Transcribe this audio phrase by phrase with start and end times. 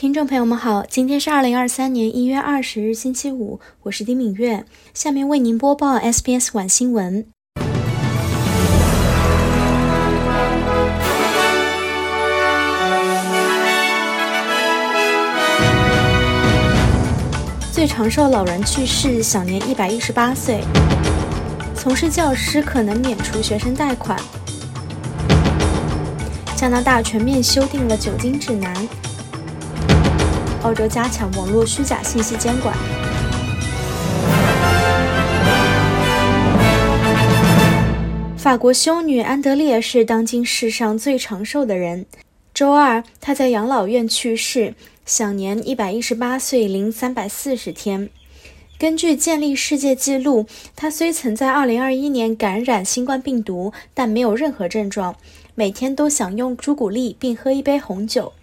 [0.00, 7.26] 听众朋友们好，今天是二零二三年一月二十日，星期五，我是丁敏月，下面为您播报 SBS 晚新闻。
[17.72, 20.60] 最长寿老人去世，享年一百一十八岁。
[21.74, 24.16] 从事教师可能免除学生贷款。
[26.54, 28.72] 加拿大全面修订了酒精指南。
[30.68, 32.76] 澳洲加强网络虚假信息监管。
[38.36, 42.04] 法国修女安德烈是当今世上最长寿的人。
[42.52, 44.74] 周二，她在养老院去世，
[45.06, 48.10] 享年一百一十八岁零三百四十天。
[48.78, 50.44] 根据建立世界纪录，
[50.76, 55.16] 她虽曾在二零二一年感染新冠病毒，但没有任何症状，
[55.54, 58.34] 每天都享用朱古力并喝一杯红酒。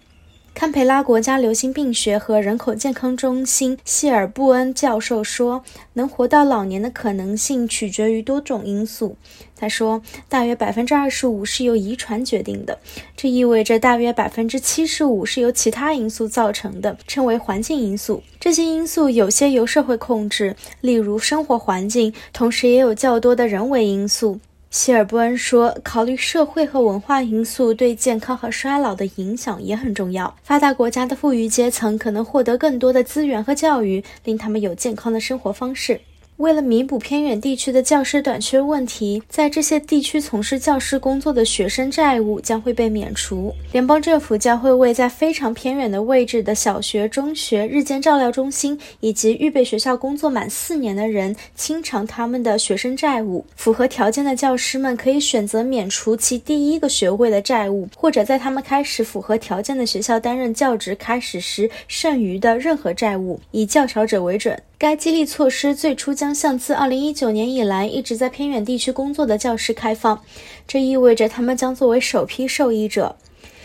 [0.56, 9.18] 堪培拉国家流行病学和人口健康中心谢尔布恩教授说：“能活到老年的可能性取决于多种因素。”
[9.54, 12.78] 他说：“大约百分之二十五是由遗传决定的，
[13.14, 18.22] 这意味着大约百分之七十五是由其他因素造成的，称为环境因素。
[18.40, 24.40] 这些因素有些由社会控制，例如生活环境，同时也有较多的人为因素。”
[24.76, 30.36] 希尔伯恩说：“考虑社会和文化因素对健康和衰老的影响也很重要。
[30.42, 35.98] 发达国家的富裕阶层可能获得更多的资源和教育，令他们有健康的生活方式。”
[36.36, 43.54] 为了弥补偏远地区的教师短缺问题，在这些地区从事教师工作的学生债务将会被免除。
[43.72, 53.42] 联邦政府将会为在非常偏远的位置的小学、中学、日间照料中心以及预备学校工作满四年的人清偿他们的学生债务。
[53.56, 64.54] 符合条件的教师们可以选择免除其第一个学位的债务，或者在他们开始符合条件的学校担任教职开始时剩余的任何债务，以较少者为准。
[64.78, 70.20] 该激励措施最初将向自2019年以来一直在偏远地区工作的教师开放，
[70.68, 73.16] 这意味着他们将作为首批受益者。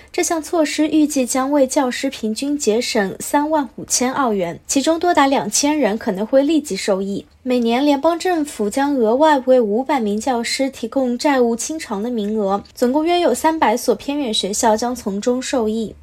[0.10, 7.26] 这项措施预计将为教师平均节省3万五千澳元，其中多达两千人可能会立即受益。
[7.44, 15.94] 每年，联邦政府将额外为500名教师提供债务清偿的名额，总共约有300所偏远学校将从中受益。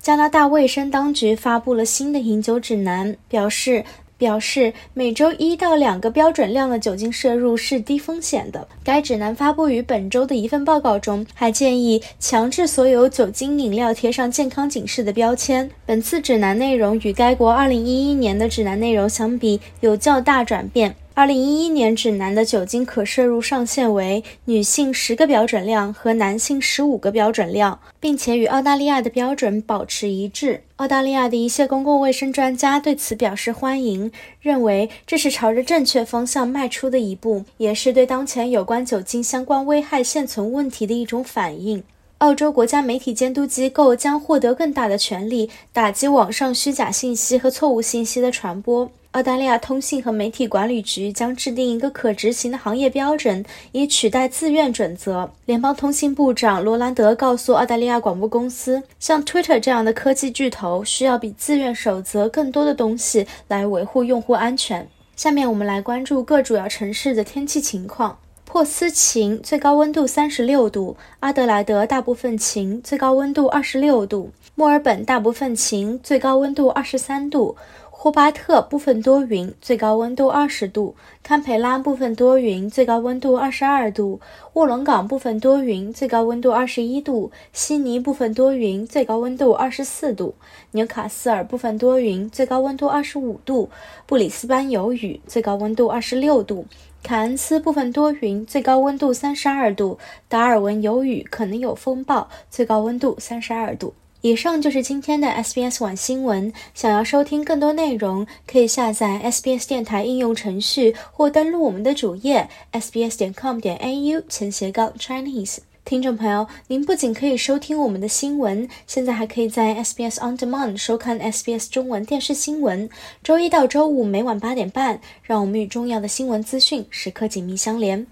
[0.00, 3.84] 加拿大卫生当局发布了新的饮酒指南，表示。
[4.18, 8.66] 表示每周一到两个标准量的酒精摄入是低风险的。
[8.82, 15.70] 该指南发布于本周的一份报告中，还建议强制所有酒精饮料贴上健康警示的标签。
[15.84, 20.96] 本次指南内容与该国2011年的指南内容相比有较大转变。
[21.18, 30.60] 二零一一年指南的酒精可摄入上限为女性十个标准量和男性十五个标准量，并且与澳大利亚的标准保持一致。
[30.76, 34.12] 澳大利亚的一些公共卫生专家对此表示欢迎，
[34.42, 41.82] 认为这是朝着正确方向迈出的一步，也是对当前有关酒精相关危害现存问题的一种反应。
[42.18, 48.90] 澳洲国家媒体监督机构将获得更大的权力，打击网上虚假信息和错误信息的传播。
[49.16, 55.32] 澳大利亚通信和媒体管理局将制定一个可执行的行业标准，以取代自愿准则。
[55.46, 64.86] 联邦通信部长罗兰德告诉澳大利亚广播公司，像 Twitter 这样的科技巨头需要比自愿守则更多的东西来维护用户安全。
[65.16, 77.56] 下面我们来关注各主要城市的天气情况：珀斯晴，最高温度三十六度；阿德莱德大部分晴，最高温度二十六度；墨尔本大部分晴，最高温度二十三度。
[77.98, 84.20] 霍巴特部分多云，最高温度二十度；堪培拉部分多云，最高温度二十二度；
[84.52, 90.34] 卧龙岗部分多云，最高温度二十一度；悉尼部分多云，最高温度二十四度；
[90.72, 93.70] 纽卡斯尔部分多云，最高温度二十五度；
[94.06, 96.66] 布里斯班有雨，最高温度二十六度；
[97.02, 99.96] 凯恩斯部分多云，最高温度三十二度；
[100.28, 103.94] 达尔文有雨，可能有风暴，最高温度三十二度。
[104.26, 106.52] 以上就是今天的 SBS 晚新闻。
[106.74, 115.58] 想要收听更多内容，可以下载 SBS 电台应用程序或登录我们的主页 sbs 点 com 点 au 前斜杠 Chinese。
[115.84, 122.90] 听众朋友，您不仅可以收听我们的新闻，现在还可以在 SBS On Demand 收看 SBS 中文电视新闻。
[123.22, 128.04] 周一到周五每晚八点半，让我们与重要的新闻资讯时刻紧密相连。